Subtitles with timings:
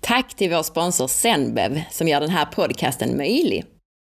[0.00, 3.64] Tack till vår sponsor Zenbev som gör den här podcasten möjlig.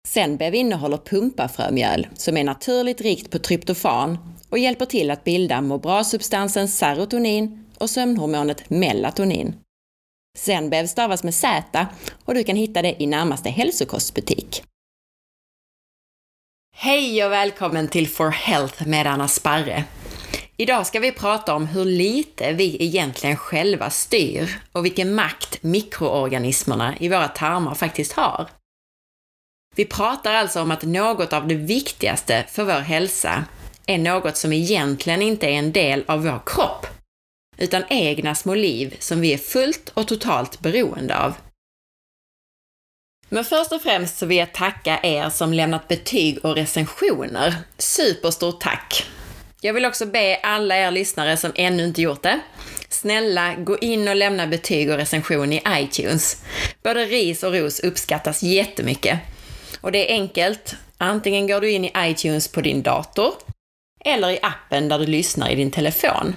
[0.09, 4.19] Zenbev innehåller pumpafrömjöl som är naturligt rikt på tryptofan
[4.51, 9.54] och hjälper till att bilda må bra-substansen serotonin och sömnhormonet melatonin.
[10.39, 11.87] Zenbev stavas med Z
[12.25, 14.62] och du kan hitta det i närmaste hälsokostbutik.
[16.77, 19.85] Hej och välkommen till For Health med Anna Sparre.
[20.61, 26.95] Idag ska vi prata om hur lite vi egentligen själva styr och vilken makt mikroorganismerna
[27.01, 28.48] i våra tarmar faktiskt har.
[29.77, 33.45] Vi pratar alltså om att något av det viktigaste för vår hälsa
[33.87, 36.87] är något som egentligen inte är en del av vår kropp,
[37.59, 41.34] utan egna små liv som vi är fullt och totalt beroende av.
[43.29, 47.54] Men först och främst så vill jag tacka er som lämnat betyg och recensioner.
[47.79, 49.06] Superstort tack!
[49.62, 52.41] Jag vill också be alla er lyssnare som ännu inte gjort det,
[52.88, 56.45] snälla gå in och lämna betyg och recension i iTunes.
[56.82, 59.20] Både ris och ros uppskattas jättemycket.
[59.80, 60.74] Och det är enkelt.
[60.98, 63.32] Antingen går du in i iTunes på din dator
[64.04, 66.37] eller i appen där du lyssnar i din telefon.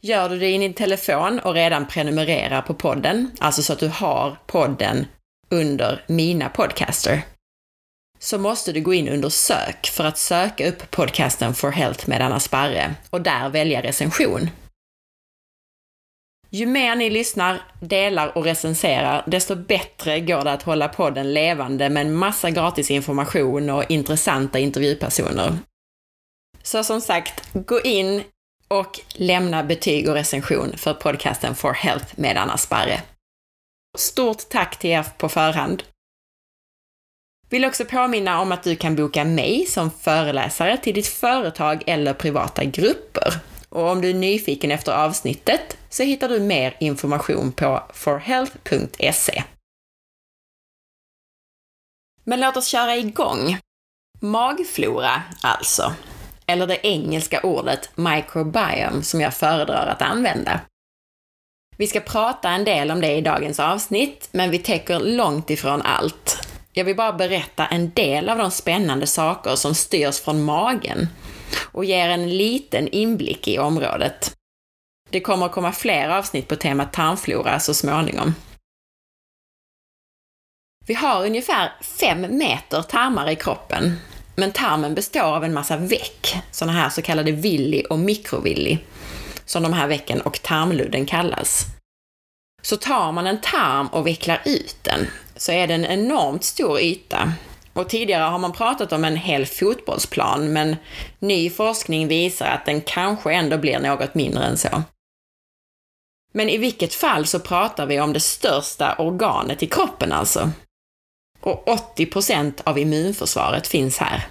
[0.00, 3.88] Gör du det i din telefon och redan prenumererar på podden, alltså så att du
[3.88, 5.06] har podden
[5.50, 7.22] under Mina Podcaster,
[8.22, 12.22] så måste du gå in under sök för att söka upp podcasten For Health med
[12.22, 14.50] Anna Sparre och där välja recension.
[16.50, 21.88] Ju mer ni lyssnar, delar och recenserar, desto bättre går det att hålla podden levande
[21.88, 25.58] med en massa gratis information och intressanta intervjupersoner.
[26.62, 28.22] Så som sagt, gå in
[28.68, 33.02] och lämna betyg och recension för podcasten For Health med Anna Sparre.
[33.98, 35.82] Stort tack till er på förhand
[37.52, 42.14] vill också påminna om att du kan boka mig som föreläsare till ditt företag eller
[42.14, 43.34] privata grupper.
[43.68, 49.42] Och om du är nyfiken efter avsnittet så hittar du mer information på forhealth.se.
[52.24, 53.58] Men låt oss köra igång.
[54.20, 55.94] Magflora, alltså.
[56.46, 60.60] Eller det engelska ordet microbiome som jag föredrar att använda.
[61.76, 65.82] Vi ska prata en del om det i dagens avsnitt, men vi täcker långt ifrån
[65.82, 66.51] allt.
[66.74, 71.08] Jag vill bara berätta en del av de spännande saker som styrs från magen
[71.72, 74.36] och ger en liten inblick i området.
[75.10, 78.34] Det kommer att komma fler avsnitt på temat tarmflora så småningom.
[80.86, 83.98] Vi har ungefär fem meter tarmar i kroppen,
[84.36, 88.78] men tarmen består av en massa veck, sådana här så kallade villi och mikrovilli,
[89.44, 91.66] som de här vecken och tarmludden kallas.
[92.62, 95.06] Så tar man en tarm och vecklar ut den,
[95.42, 97.32] så är det en enormt stor yta.
[97.72, 100.76] Och tidigare har man pratat om en hel fotbollsplan, men
[101.18, 104.82] ny forskning visar att den kanske ändå blir något mindre än så.
[106.32, 110.50] Men i vilket fall så pratar vi om det största organet i kroppen alltså.
[111.40, 111.66] Och
[111.96, 114.26] 80% av immunförsvaret finns här.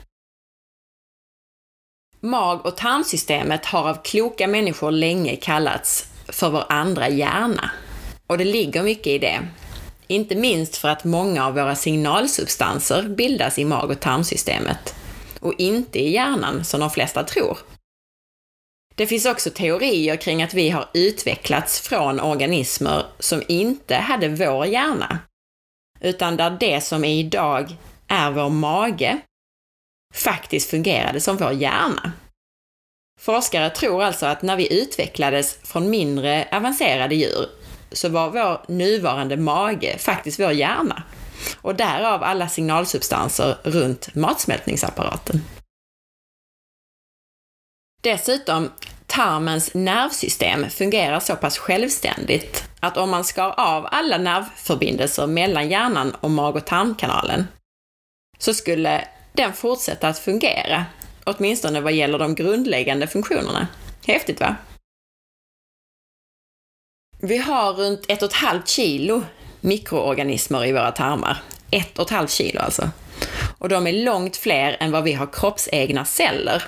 [2.20, 7.72] Mag och tarmsystemet har av kloka människor länge kallats för vår andra hjärna.
[8.28, 9.48] Och det ligger mycket i det.
[10.12, 14.96] Inte minst för att många av våra signalsubstanser bildas i mag och tarmsystemet
[15.40, 17.58] och inte i hjärnan som de flesta tror.
[18.96, 24.66] Det finns också teorier kring att vi har utvecklats från organismer som inte hade vår
[24.66, 25.20] hjärna,
[26.00, 27.76] utan där det som är idag
[28.08, 29.20] är vår mage
[30.14, 32.12] faktiskt fungerade som vår hjärna.
[33.20, 37.61] Forskare tror alltså att när vi utvecklades från mindre avancerade djur
[37.92, 41.04] så var vår nuvarande mage faktiskt vår hjärna.
[41.62, 45.42] Och därav alla signalsubstanser runt matsmältningsapparaten.
[48.02, 48.70] Dessutom,
[49.08, 56.16] tarmens nervsystem fungerar så pass självständigt att om man skar av alla nervförbindelser mellan hjärnan
[56.20, 57.48] och mag och tarmkanalen
[58.38, 60.86] så skulle den fortsätta att fungera,
[61.24, 63.68] åtminstone vad gäller de grundläggande funktionerna.
[64.06, 64.56] Häftigt va?
[67.24, 69.24] Vi har runt ett och ett halvt kilo
[69.60, 71.38] mikroorganismer i våra tarmar.
[71.72, 72.90] Ett och ett halvt kilo alltså.
[73.58, 76.64] Och de är långt fler än vad vi har kroppsegna celler.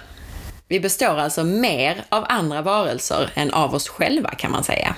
[0.68, 4.96] Vi består alltså mer av andra varelser än av oss själva kan man säga.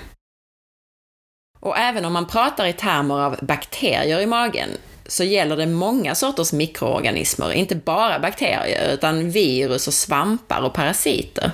[1.60, 4.70] Och även om man pratar i termer av bakterier i magen
[5.06, 11.52] så gäller det många sorters mikroorganismer, inte bara bakterier, utan virus och svampar och parasiter.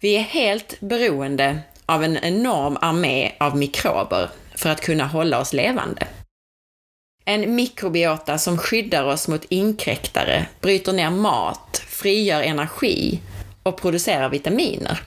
[0.00, 1.60] Vi är helt beroende
[1.90, 6.06] av en enorm armé av mikrober för att kunna hålla oss levande.
[7.24, 13.20] En mikrobiota som skyddar oss mot inkräktare, bryter ner mat, frigör energi
[13.62, 15.00] och producerar vitaminer.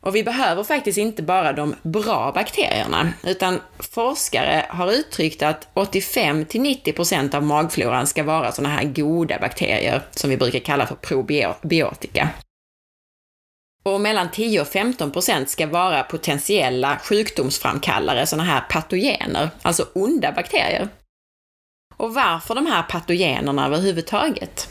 [0.00, 6.44] Och vi behöver faktiskt inte bara de bra bakterierna, utan forskare har uttryckt att 85
[6.44, 12.28] 90% av magfloran ska vara sådana här goda bakterier som vi brukar kalla för probiotika.
[13.82, 20.32] Och mellan 10 och 15 procent ska vara potentiella sjukdomsframkallare, sådana här patogener, alltså onda
[20.32, 20.88] bakterier.
[21.96, 24.68] Och varför de här patogenerna överhuvudtaget?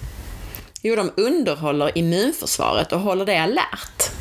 [0.81, 4.11] Jo, de underhåller immunförsvaret och håller det alert.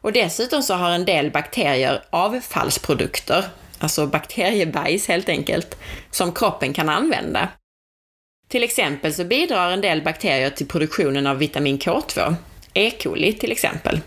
[0.00, 3.44] Och dessutom så har en del bakterier avfallsprodukter,
[3.78, 5.76] alltså bakteriebajs helt enkelt,
[6.10, 7.48] som kroppen kan använda.
[8.48, 12.34] Till exempel så bidrar en del bakterier till produktionen av vitamin K2,
[12.74, 12.90] E.
[13.02, 14.00] coli till exempel.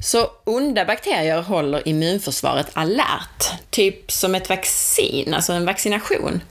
[0.00, 6.42] Så onda bakterier håller immunförsvaret alert, typ som ett vaccin, alltså en vaccination.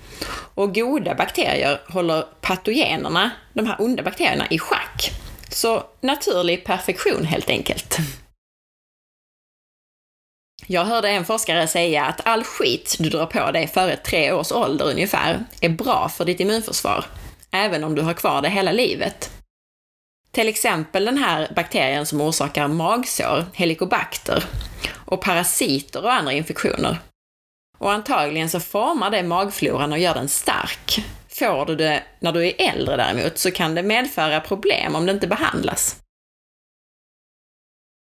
[0.55, 5.11] Och goda bakterier håller patogenerna, de här onda bakterierna, i schack.
[5.49, 7.97] Så naturlig perfektion helt enkelt.
[10.67, 14.51] Jag hörde en forskare säga att all skit du drar på dig före tre års
[14.51, 17.05] ålder ungefär är bra för ditt immunförsvar,
[17.51, 19.36] även om du har kvar det hela livet.
[20.31, 24.43] Till exempel den här bakterien som orsakar magsår, helicobacter,
[25.05, 26.97] och parasiter och andra infektioner.
[27.77, 31.05] Och antagligen så formar det magfloran och gör den stark.
[31.29, 35.11] Får du det när du är äldre däremot så kan det medföra problem om det
[35.11, 36.01] inte behandlas.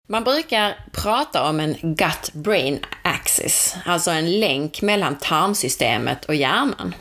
[0.07, 6.95] Man brukar prata om en gut-brain axis, alltså en länk mellan tarmsystemet och hjärnan.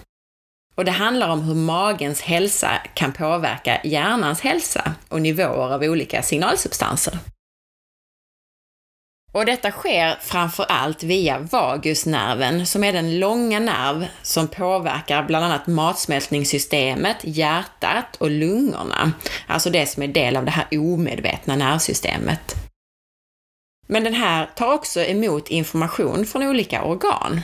[0.74, 6.22] Och det handlar om hur magens hälsa kan påverka hjärnans hälsa och nivåer av olika
[6.22, 7.18] signalsubstanser.
[9.32, 15.44] Och detta sker framför allt via vagusnerven, som är den långa nerv som påverkar bland
[15.44, 19.12] annat matsmältningssystemet, hjärtat och lungorna.
[19.46, 22.54] Alltså det som är del av det här omedvetna nervsystemet.
[23.86, 27.40] Men den här tar också emot information från olika organ.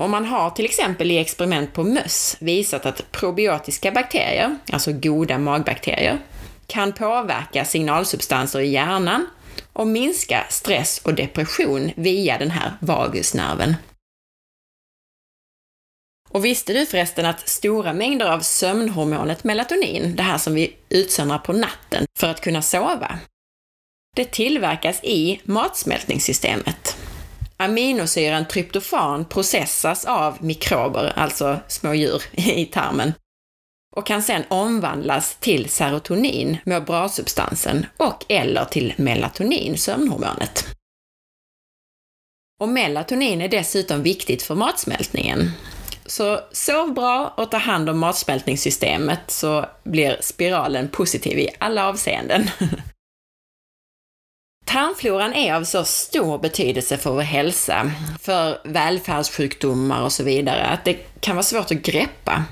[0.00, 5.38] Och man har till exempel i experiment på möss visat att probiotiska bakterier, alltså goda
[5.38, 6.18] magbakterier,
[6.66, 9.26] kan påverka signalsubstanser i hjärnan
[9.72, 13.76] och minska stress och depression via den här vagusnerven.
[16.30, 21.38] Och visste du förresten att stora mängder av sömnhormonet melatonin, det här som vi utsöndrar
[21.38, 23.18] på natten för att kunna sova,
[24.16, 26.89] det tillverkas i matsmältningssystemet.
[27.60, 33.12] Aminosyran tryptofan processas av mikrober, alltså små djur i tarmen,
[33.96, 40.66] och kan sedan omvandlas till serotonin, må bra-substansen, och eller till melatonin, sömnhormonet.
[42.60, 45.50] Och melatonin är dessutom viktigt för matsmältningen.
[46.06, 52.50] Så sov bra och ta hand om matsmältningssystemet så blir spiralen positiv i alla avseenden.
[54.72, 57.90] Tarmfloran är av så stor betydelse för vår hälsa,
[58.20, 62.44] för välfärdssjukdomar och så vidare, att det kan vara svårt att greppa.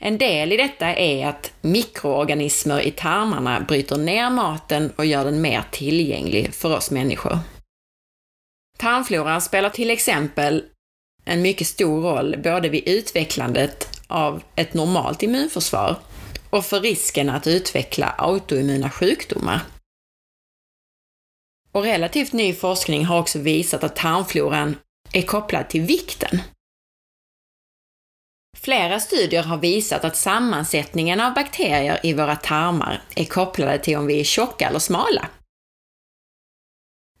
[0.00, 5.40] En del i detta är att mikroorganismer i tarmarna bryter ner maten och gör den
[5.40, 7.38] mer tillgänglig för oss människor.
[8.78, 10.64] Tarmfloran spelar till exempel
[11.24, 15.96] en mycket stor roll både vid utvecklandet av ett normalt immunförsvar
[16.50, 19.60] och för risken att utveckla autoimmuna sjukdomar.
[21.72, 24.76] Och relativt ny forskning har också visat att tarmfloran
[25.12, 26.42] är kopplad till vikten.
[28.56, 34.06] Flera studier har visat att sammansättningen av bakterier i våra tarmar är kopplade till om
[34.06, 35.28] vi är tjocka eller smala.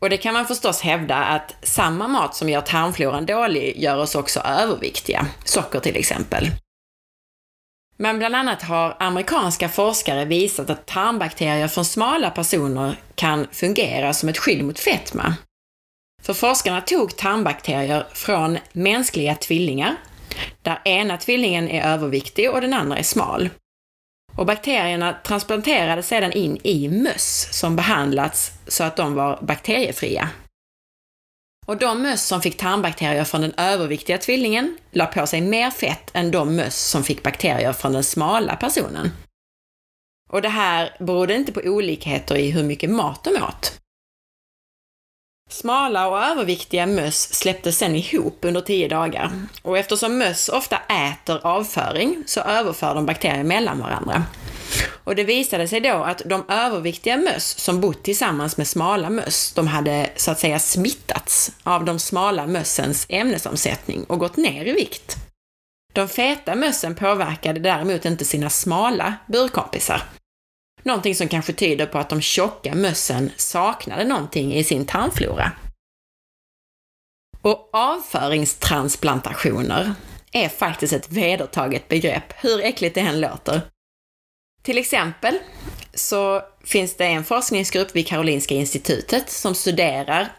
[0.00, 4.14] Och det kan man förstås hävda att samma mat som gör tarmfloran dålig gör oss
[4.14, 6.50] också överviktiga, socker till exempel.
[8.02, 14.28] Men bland annat har amerikanska forskare visat att tarmbakterier från smala personer kan fungera som
[14.28, 15.34] ett skydd mot fetma.
[16.22, 19.96] För forskarna tog tarmbakterier från mänskliga tvillingar,
[20.62, 23.48] där ena tvillingen är överviktig och den andra är smal.
[24.36, 30.28] Och bakterierna transplanterades sedan in i möss som behandlats så att de var bakteriefria.
[31.66, 36.10] Och de möss som fick tarmbakterier från den överviktiga tvillingen la på sig mer fett
[36.12, 39.10] än de möss som fick bakterier från den smala personen.
[40.30, 43.78] Och det här berodde inte på olikheter i hur mycket mat de åt.
[45.50, 49.32] Smala och överviktiga möss släpptes sen ihop under 10 dagar.
[49.62, 54.24] Och eftersom möss ofta äter avföring så överför de bakterier mellan varandra.
[55.04, 59.52] Och det visade sig då att de överviktiga möss som bott tillsammans med smala möss,
[59.52, 64.72] de hade så att säga smittats av de smala mössens ämnesomsättning och gått ner i
[64.72, 65.16] vikt.
[65.92, 70.02] De feta mössen påverkade däremot inte sina smala burkompisar.
[70.82, 75.52] Någonting som kanske tyder på att de tjocka mössen saknade någonting i sin tarmflora.
[77.42, 79.94] Och avföringstransplantationer
[80.32, 83.60] är faktiskt ett vedertaget begrepp, hur äckligt det än låter.
[84.62, 85.38] Till exempel
[85.94, 90.32] så finns det en forskningsgrupp vid Karolinska institutet som studerar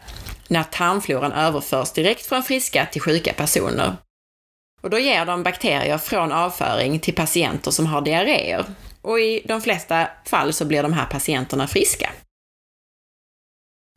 [0.48, 3.96] när tarmfloran överförs direkt från friska till sjuka personer.
[4.82, 8.64] Och då ger de bakterier från avföring till patienter som har diarréer.
[9.02, 12.10] Och i de flesta fall så blir de här patienterna friska.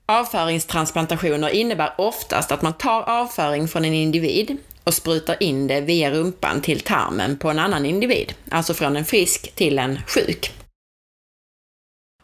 [0.06, 4.58] Avföringstransplantationer innebär oftast att man tar avföring från en individ
[4.88, 9.06] och sprutar in det via rumpan till tarmen på en annan individ, alltså från en
[9.06, 10.52] frisk till en sjuk.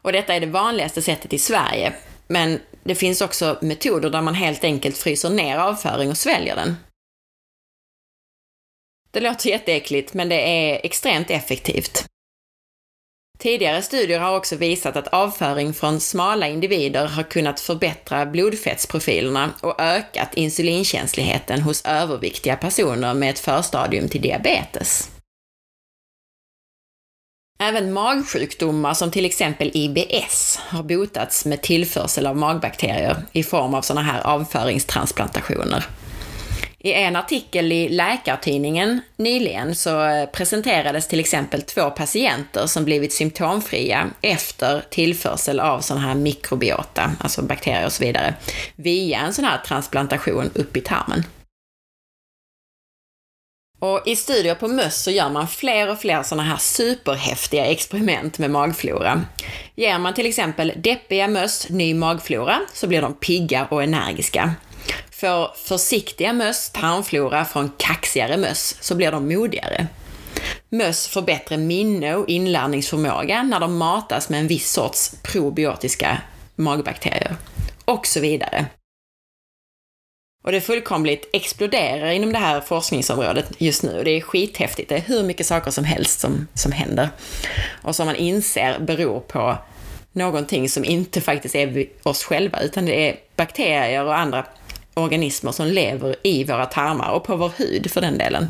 [0.01, 1.93] Och detta är det vanligaste sättet i Sverige,
[2.27, 6.75] men det finns också metoder där man helt enkelt fryser ner avföring och sväljer den.
[9.11, 12.05] Det låter jätteäckligt, men det är extremt effektivt.
[13.39, 19.81] Tidigare studier har också visat att avföring från smala individer har kunnat förbättra blodfettsprofilerna och
[19.81, 25.09] ökat insulinkänsligheten hos överviktiga personer med ett förstadium till diabetes.
[27.59, 33.81] Även magsjukdomar som till exempel IBS har botats med tillförsel av magbakterier i form av
[33.81, 35.85] sådana här avföringstransplantationer.
[36.85, 43.13] I en artikel i Läkartidningen nyligen så eh, presenterades till exempel två patienter som blivit
[43.13, 48.33] symptomfria efter tillförsel av sån här mikrobiota, alltså bakterier och så vidare,
[48.75, 51.23] via en sån här transplantation upp i tarmen.
[53.79, 58.37] Och i studier på möss så gör man fler och fler sådana här superhäftiga experiment
[58.37, 59.21] med magflora.
[59.75, 64.55] Ger man till exempel deppiga möss ny magflora så blir de pigga och energiska.
[65.23, 69.87] Får försiktiga möss tarmflora från kaxigare möss så blir de modigare.
[70.69, 76.21] Möss får bättre minne och inlärningsförmåga när de matas med en viss sorts probiotiska
[76.55, 77.35] magbakterier.
[77.85, 78.65] Och så vidare.
[80.43, 84.03] Och det fullkomligt exploderar inom det här forskningsområdet just nu.
[84.03, 84.89] Det är skithäftigt.
[84.89, 87.09] Det är hur mycket saker som helst som, som händer.
[87.81, 89.57] Och som man inser beror på
[90.11, 94.45] någonting som inte faktiskt är oss själva, utan det är bakterier och andra
[94.93, 98.47] organismer som lever i våra tarmar och på vår hud för den delen.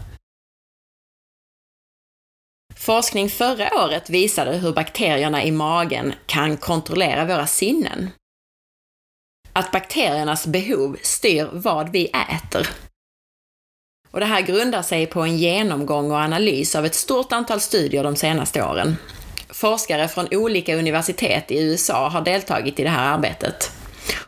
[2.76, 8.10] Forskning förra året visade hur bakterierna i magen kan kontrollera våra sinnen.
[9.54, 12.68] Att bakteriernas behov styr vad vi äter.
[14.12, 18.04] Och det här grundar sig på en genomgång och analys av ett stort antal studier
[18.04, 18.96] de senaste åren.
[19.50, 23.72] Forskare från olika universitet i USA har deltagit i det här arbetet.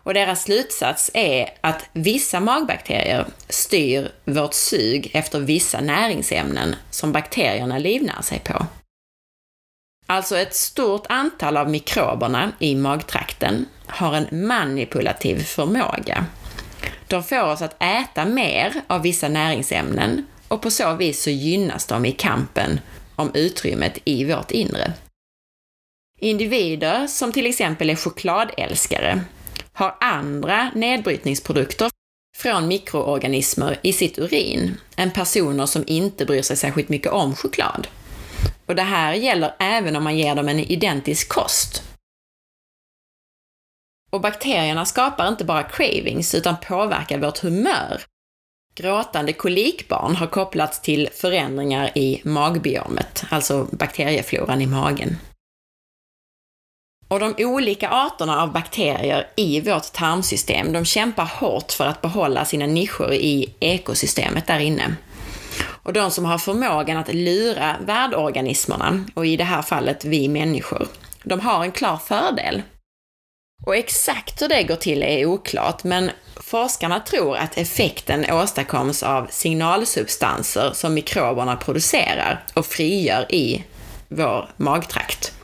[0.05, 7.77] Och deras slutsats är att vissa magbakterier styr vårt sug efter vissa näringsämnen som bakterierna
[7.77, 8.65] livnär sig på.
[10.07, 16.25] Alltså ett stort antal av mikroberna i magtrakten har en manipulativ förmåga.
[17.07, 21.85] De får oss att äta mer av vissa näringsämnen och på så vis så gynnas
[21.85, 22.79] de i kampen
[23.15, 24.93] om utrymmet i vårt inre.
[26.19, 29.23] Individer som till exempel är chokladälskare
[29.75, 31.89] har andra nedbrytningsprodukter
[32.37, 37.87] från mikroorganismer i sitt urin än personer som inte bryr sig särskilt mycket om choklad.
[38.65, 41.83] Och det här gäller även om man ger dem en identisk kost.
[44.11, 48.01] Och bakterierna skapar inte bara cravings utan påverkar vårt humör.
[48.75, 55.17] Gråtande kolikbarn har kopplats till förändringar i magbiomet, alltså bakteriefloran i magen.
[57.07, 62.45] Och de olika arterna av bakterier i vårt tarmsystem, de kämpar hårt för att behålla
[62.45, 64.95] sina nischer i ekosystemet där inne.
[65.83, 70.87] Och de som har förmågan att lura värdorganismerna, och i det här fallet vi människor,
[71.23, 72.61] de har en klar fördel.
[73.65, 79.27] Och exakt hur det går till är oklart, men forskarna tror att effekten åstadkoms av
[79.29, 83.63] signalsubstanser som mikroberna producerar och frigör i
[84.09, 85.34] vår magtrakt.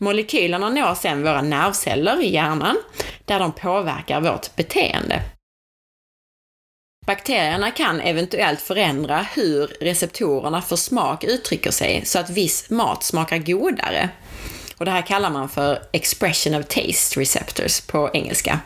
[0.00, 2.76] Molekylerna når sedan våra nervceller i hjärnan,
[3.24, 5.22] där de påverkar vårt beteende.
[7.06, 13.38] Bakterierna kan eventuellt förändra hur receptorerna för smak uttrycker sig så att viss mat smakar
[13.38, 14.10] godare.
[14.76, 18.60] Och det här kallar man för expression of taste receptors på engelska.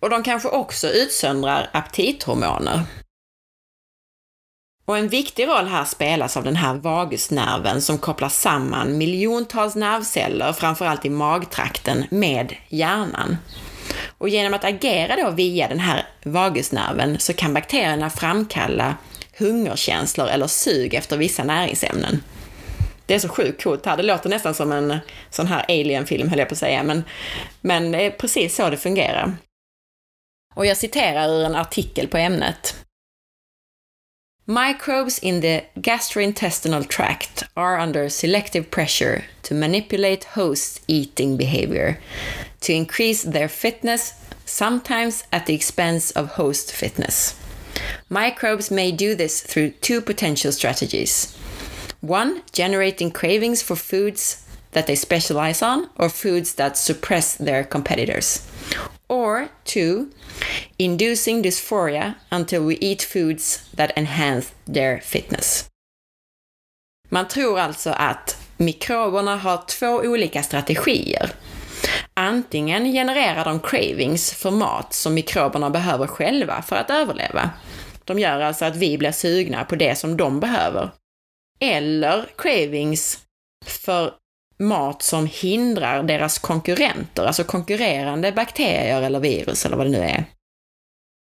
[0.00, 2.82] Och de kanske också utsöndrar aptithormoner.
[4.90, 10.52] Och en viktig roll här spelas av den här vagusnerven som kopplar samman miljontals nervceller,
[10.52, 13.36] framförallt i magtrakten, med hjärnan.
[14.18, 18.94] Och genom att agera då via den här vagusnerven så kan bakterierna framkalla
[19.38, 22.22] hungerkänslor eller sug efter vissa näringsämnen.
[23.06, 23.96] Det är så sjukt coolt här.
[23.96, 24.98] Det låter nästan som en
[25.30, 27.04] sån här alien-film, höll jag på att säga, men,
[27.60, 29.32] men det är precis så det fungerar.
[30.54, 32.76] Och jag citerar ur en artikel på ämnet.
[34.50, 42.00] Microbes in the gastrointestinal tract are under selective pressure to manipulate host eating behavior
[42.60, 44.12] to increase their fitness,
[44.44, 47.38] sometimes at the expense of host fitness.
[48.08, 51.32] Microbes may do this through two potential strategies.
[52.00, 58.44] One, generating cravings for foods that they specialize on or foods that suppress their competitors.
[59.10, 60.06] Or two,
[60.76, 65.68] inducing dysphoria until we eat foods that enhance their fitness.
[67.08, 71.30] Man tror alltså att mikroberna har två olika strategier.
[72.14, 77.50] Antingen genererar de cravings för mat som mikroberna behöver själva för att överleva.
[78.04, 80.90] De gör alltså att vi blir sugna på det som de behöver.
[81.60, 83.18] Eller cravings
[83.66, 84.14] för
[84.60, 90.24] mat som hindrar deras konkurrenter, alltså konkurrerande bakterier eller virus eller vad det nu är.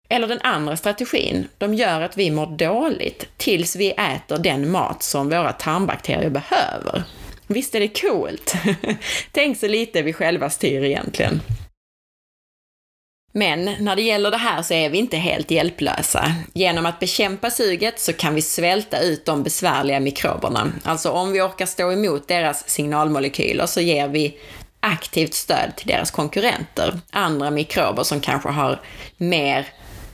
[0.10, 5.04] Eller den andra strategin, de gör att vi mår dåligt tills vi äter den mat
[5.04, 7.04] som våra tarmbakterier behöver.
[7.48, 8.54] Visst är det coolt?
[9.32, 11.42] Tänk så lite vi själva styr egentligen.
[13.38, 16.32] Men när det gäller det här så är vi inte helt hjälplösa.
[16.54, 20.72] Genom att bekämpa suget så kan vi svälta ut de besvärliga mikroberna.
[20.84, 24.38] Alltså om vi orkar stå emot deras signalmolekyler så ger vi
[24.80, 28.82] aktivt stöd till deras konkurrenter, andra mikrober som kanske har
[29.18, 29.68] mer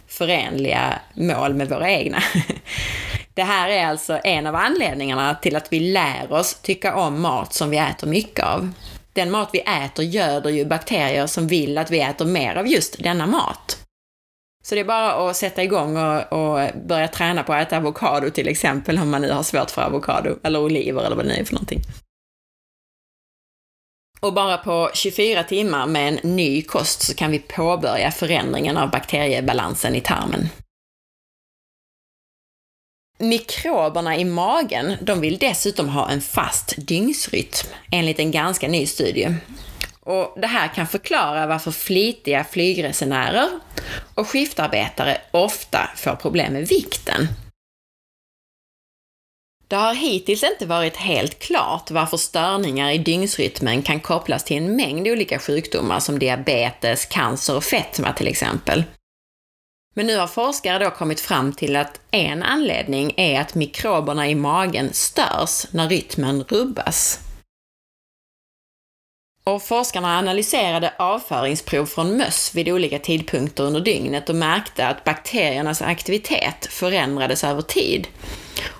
[0.07, 2.23] förenliga mål med våra egna.
[3.33, 7.53] Det här är alltså en av anledningarna till att vi lär oss tycka om mat
[7.53, 8.71] som vi äter mycket av.
[9.13, 13.03] Den mat vi äter göder ju bakterier som vill att vi äter mer av just
[13.03, 13.79] denna mat.
[14.63, 18.29] Så det är bara att sätta igång och, och börja träna på att äta avokado
[18.29, 21.39] till exempel, om man nu har svårt för avokado, eller oliver eller vad det nu
[21.39, 21.81] är för någonting.
[24.19, 28.91] Och bara på 24 timmar med en ny kost så kan vi påbörja förändringen av
[28.91, 30.49] bakteriebalansen i tarmen.
[33.19, 39.35] Mikroberna i magen, de vill dessutom ha en fast dygnsrytm, enligt en ganska ny studie.
[39.99, 43.49] Och det här kan förklara varför flitiga flygresenärer
[44.15, 47.27] och skiftarbetare ofta får problem med vikten.
[49.67, 54.75] Det har hittills inte varit helt klart varför störningar i dygnsrytmen kan kopplas till en
[54.75, 58.83] mängd olika sjukdomar som diabetes, cancer och fetma till exempel.
[59.93, 64.35] Men nu har forskare då kommit fram till att en anledning är att mikroberna i
[64.35, 67.19] magen störs när rytmen rubbas.
[69.45, 75.81] Och forskarna analyserade avföringsprov från möss vid olika tidpunkter under dygnet och märkte att bakteriernas
[75.81, 78.07] aktivitet förändrades över tid.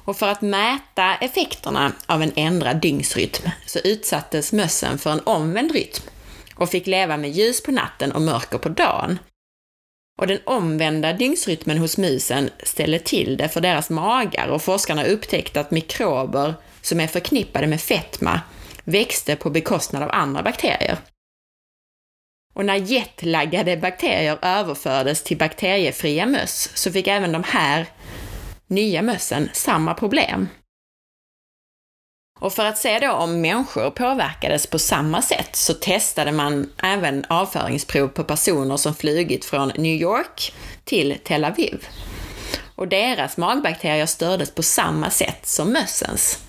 [0.06, 5.72] Och för att mäta effekterna av en ändrad dygnsrytm så utsattes mössen för en omvänd
[5.72, 6.04] rytm
[6.56, 9.20] och fick leva med ljus på natten och mörker på dagen.
[10.22, 15.10] Och den omvända dygnsrytmen hos musen ställer till det för deras magar och forskarna har
[15.10, 18.42] upptäckt att mikrober som är förknippade med fetma
[18.84, 20.98] växte på bekostnad av andra bakterier.
[22.54, 27.86] Och när jetlaggade bakterier överfördes till bakteriefria möss så fick även de här
[28.68, 30.48] nya mössen samma problem.
[32.44, 37.26] Och för att se då om människor påverkades på samma sätt så testade man även
[37.30, 40.54] avföringsprov på personer som flugit från New York
[40.84, 41.88] till Tel Aviv.
[42.76, 46.40] Och deras magbakterier stördes på samma sätt som mössens.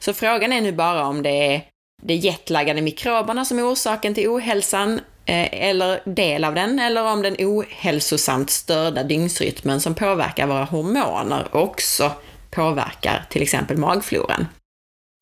[0.00, 1.64] Så frågan är nu bara om det är
[2.02, 7.22] de jetlaggade mikroberna som är orsaken till ohälsan, eh, eller del av den, eller om
[7.22, 12.12] den ohälsosamt störda dygnsrytmen som påverkar våra hormoner också
[12.50, 14.46] påverkar till exempel magfloran.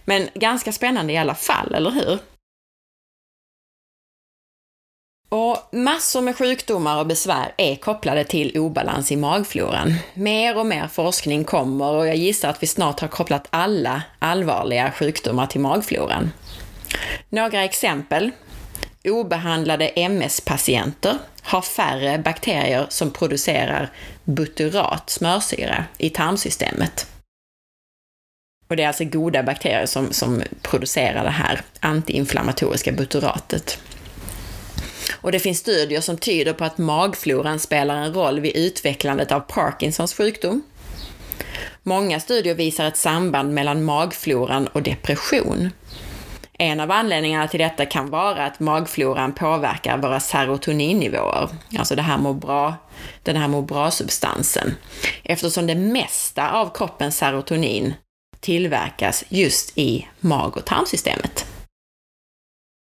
[0.05, 2.19] Men ganska spännande i alla fall, eller hur?
[5.33, 9.95] Och massor med sjukdomar och besvär är kopplade till obalans i magfloran.
[10.15, 14.93] Mer och mer forskning kommer och jag gissar att vi snart har kopplat alla allvarliga
[14.93, 16.31] sjukdomar till magfloran.
[17.29, 18.31] Några exempel.
[19.05, 23.91] Obehandlade MS-patienter har färre bakterier som producerar
[24.25, 27.07] butyrat, smörsyra, i tarmsystemet.
[28.71, 33.79] Och det är alltså goda bakterier som, som producerar det här antiinflammatoriska butyratet.
[35.13, 39.41] Och det finns studier som tyder på att magfloran spelar en roll vid utvecklandet av
[39.41, 40.63] Parkinsons sjukdom.
[41.83, 45.71] Många studier visar ett samband mellan magfloran och depression.
[46.53, 52.19] En av anledningarna till detta kan vara att magfloran påverkar våra serotoninnivåer, alltså det här
[52.19, 52.75] må bra,
[53.23, 54.75] den här må bra-substansen.
[55.23, 57.95] Eftersom det mesta av kroppens serotonin
[58.41, 61.47] tillverkas just i mag och tarmsystemet.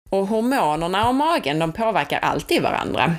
[0.10, 3.16] Och hormonerna och magen, de påverkar alltid varandra.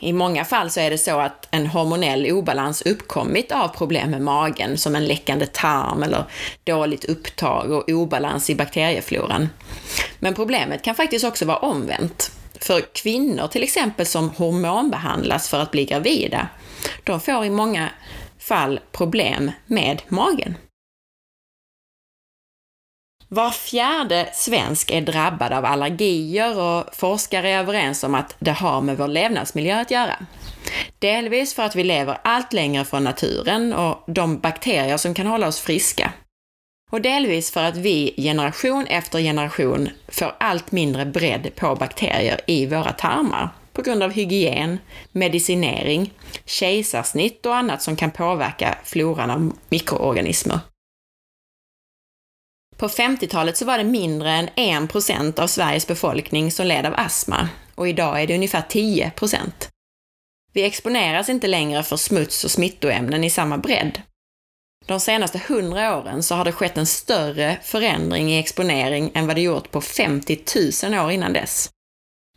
[0.00, 4.22] I många fall så är det så att en hormonell obalans uppkommit av problem med
[4.22, 6.24] magen, som en läckande tarm eller
[6.64, 9.48] dåligt upptag och obalans i bakteriefloran.
[10.18, 12.30] Men problemet kan faktiskt också vara omvänt.
[12.60, 16.48] För kvinnor till exempel som hormonbehandlas för att bli gravida,
[17.04, 17.88] de får i många
[18.38, 20.54] fall problem med magen.
[23.28, 28.80] Var fjärde svensk är drabbad av allergier och forskare är överens om att det har
[28.80, 30.16] med vår levnadsmiljö att göra.
[30.98, 35.48] Delvis för att vi lever allt längre från naturen och de bakterier som kan hålla
[35.48, 36.12] oss friska.
[36.92, 42.66] Och delvis för att vi generation efter generation får allt mindre bredd på bakterier i
[42.66, 44.78] våra tarmar på grund av hygien,
[45.12, 46.12] medicinering,
[46.44, 50.58] kejsarsnitt och annat som kan påverka floran av mikroorganismer.
[52.76, 57.48] På 50-talet så var det mindre än 1% av Sveriges befolkning som led av astma
[57.74, 59.50] och idag är det ungefär 10%
[60.52, 64.02] Vi exponeras inte längre för smuts och smittoämnen i samma bredd.
[64.86, 69.36] De senaste 100 åren så har det skett en större förändring i exponering än vad
[69.36, 70.38] det gjort på 50
[70.84, 71.70] 000 år innan dess.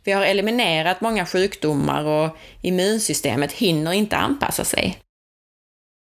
[0.04, 4.98] Vi har eliminerat många sjukdomar och immunsystemet hinner inte anpassa sig.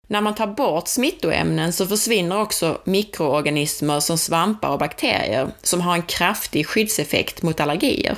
[0.07, 5.93] När man tar bort smittoämnen så försvinner också mikroorganismer som svampar och bakterier som har
[5.93, 8.17] en kraftig skyddseffekt mot allergier.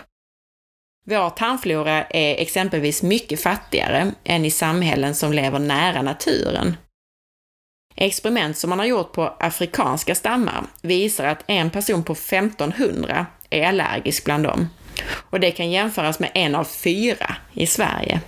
[1.06, 6.78] Vår tarmflora är exempelvis mycket fattigare än i samhällen som lever nära naturen.
[7.96, 13.68] Experiment som man har gjort på afrikanska stammar visar att en person på 1500 är
[13.68, 14.70] allergisk bland dem.
[15.12, 18.22] Och det kan jämföras med en av fyra i Sverige.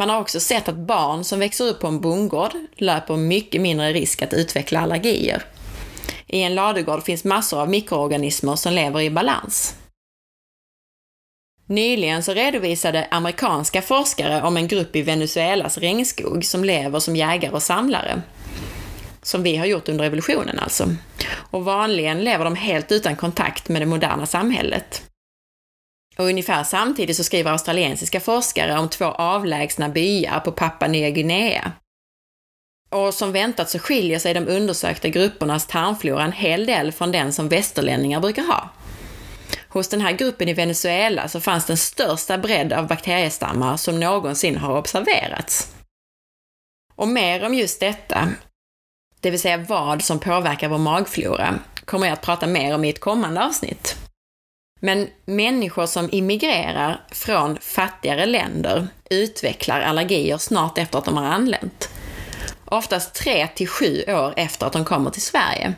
[0.00, 3.92] Man har också sett att barn som växer upp på en bondgård löper mycket mindre
[3.92, 5.42] risk att utveckla allergier.
[6.26, 9.74] I en ladugård finns massor av mikroorganismer som lever i balans.
[11.66, 17.52] Nyligen så redovisade amerikanska forskare om en grupp i Venezuelas regnskog som lever som jägare
[17.52, 18.22] och samlare.
[19.22, 20.88] Som vi har gjort under evolutionen alltså.
[21.50, 25.09] Och vanligen lever de helt utan kontakt med det moderna samhället.
[26.16, 31.72] Och ungefär samtidigt så skriver australiensiska forskare om två avlägsna byar på Papua Nya Guinea.
[32.90, 37.32] Och som väntat så skiljer sig de undersökta gruppernas tarmflora en hel del från den
[37.32, 38.70] som västerlänningar brukar ha.
[39.68, 44.56] Hos den här gruppen i Venezuela så fanns den största bredd av bakteriestammar som någonsin
[44.56, 45.74] har observerats.
[46.94, 48.28] Och mer om just detta,
[49.20, 52.90] det vill säga vad som påverkar vår magflora, kommer jag att prata mer om i
[52.90, 54.09] ett kommande avsnitt.
[54.80, 61.88] Men människor som immigrerar från fattigare länder utvecklar allergier snart efter att de har anlänt.
[62.64, 65.74] Oftast 3 till 7 år efter att de kommer till Sverige.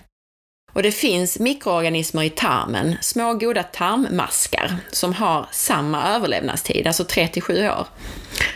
[0.73, 7.29] Och det finns mikroorganismer i tarmen, små goda tarmmaskar, som har samma överlevnadstid, alltså 3
[7.29, 7.87] till 7 år.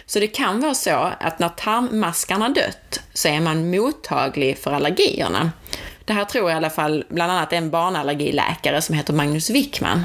[0.06, 5.50] Så det kan vara så att när tarmmaskarna dött så är man mottaglig för allergierna.
[6.04, 10.04] Det här tror jag i alla fall bland annat en barnallergiläkare som heter Magnus Wickman.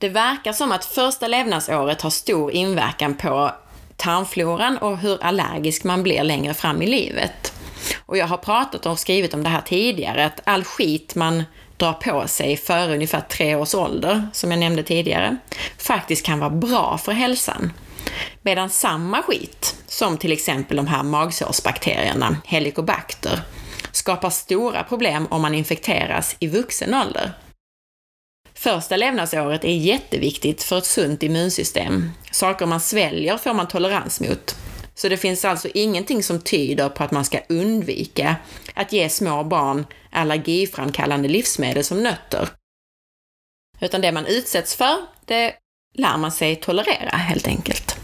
[0.00, 3.52] Det verkar som att första levnadsåret har stor inverkan på
[3.96, 7.52] tarmfloran och hur allergisk man blir längre fram i livet.
[8.06, 11.44] Och jag har pratat och skrivit om det här tidigare, att all skit man
[11.76, 15.36] drar på sig före ungefär tre års ålder, som jag nämnde tidigare,
[15.78, 17.72] faktiskt kan vara bra för hälsan.
[18.42, 23.40] Medan samma skit, som till exempel de här magsårsbakterierna, helicobacter,
[23.92, 27.32] skapar stora problem om man infekteras i vuxen ålder.
[28.60, 32.10] Första levnadsåret är jätteviktigt för ett sunt immunsystem.
[32.30, 34.56] Saker man sväljer får man tolerans mot.
[34.94, 38.36] Så det finns alltså ingenting som tyder på att man ska undvika
[38.74, 42.48] att ge små barn allergiframkallande livsmedel som nötter.
[43.80, 45.54] Utan det man utsätts för, det
[45.94, 47.99] lär man sig tolerera helt enkelt.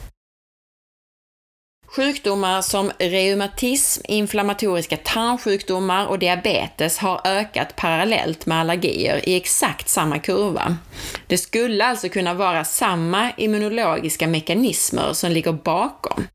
[1.97, 10.19] Sjukdomar som reumatism, inflammatoriska tarmsjukdomar och diabetes har ökat parallellt med allergier i exakt samma
[10.19, 10.77] kurva.
[11.27, 16.27] Det skulle alltså kunna vara samma immunologiska mekanismer som ligger bakom.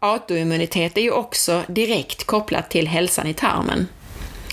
[0.00, 3.86] Autoimmunitet är ju också direkt kopplat till hälsan i tarmen.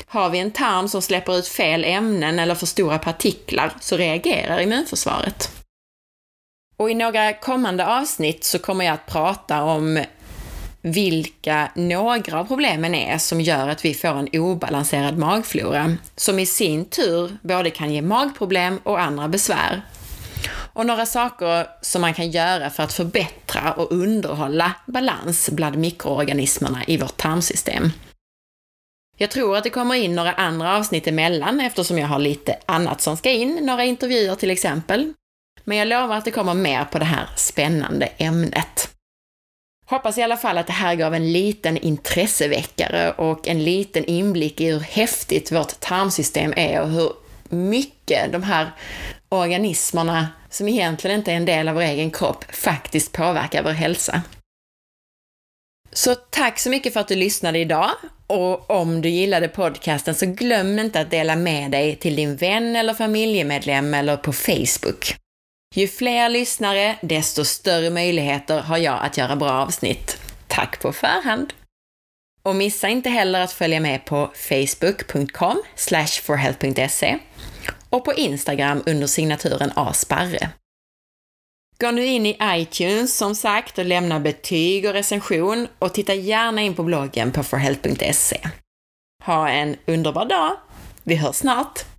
[0.06, 4.60] Har vi en tarm som släpper ut fel ämnen eller för stora partiklar så reagerar
[4.60, 5.57] immunförsvaret.
[6.80, 10.04] Och i några kommande avsnitt så kommer jag att prata om
[10.82, 16.46] vilka några av problemen är som gör att vi får en obalanserad magflora, som i
[16.46, 19.82] sin tur både kan ge magproblem och andra besvär.
[20.74, 26.84] Och några saker som man kan göra för att förbättra och underhålla balans bland mikroorganismerna
[26.88, 27.92] i vårt tarmsystem.
[29.18, 33.02] Jag tror att det kommer in några andra avsnitt emellan eftersom jag har lite annat
[33.02, 35.14] som ska in, några intervjuer till exempel.
[35.68, 38.90] Men jag lovar att det kommer mer på det här spännande ämnet.
[39.86, 44.62] Hoppas i alla fall att det här gav en liten intresseväckare och en liten inblick
[44.62, 47.12] i hur häftigt vårt tarmsystem är och hur
[47.50, 48.72] mycket de här
[49.30, 54.22] organismerna, som egentligen inte är en del av vår egen kropp, faktiskt påverkar vår hälsa.
[55.92, 57.92] Så tack så mycket för att du lyssnade idag
[58.28, 62.76] och om du gillade podcasten så glöm inte att dela med dig till din vän
[62.76, 65.18] eller familjemedlem eller på Facebook.
[65.76, 70.18] Ju fler lyssnare, desto större möjligheter har jag att göra bra avsnitt.
[70.48, 71.54] Tack på förhand!
[72.44, 75.64] Och missa inte heller att följa med på facebook.com
[76.24, 77.20] forhealth.se
[77.90, 80.50] och på Instagram under signaturen asparre.
[81.80, 86.62] Gå nu in i iTunes som sagt och lämna betyg och recension och titta gärna
[86.62, 88.40] in på bloggen på forhealth.se.
[89.24, 90.58] Ha en underbar dag!
[91.04, 91.97] Vi hörs snart!